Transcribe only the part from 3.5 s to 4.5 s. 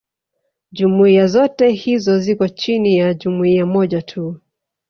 moja tu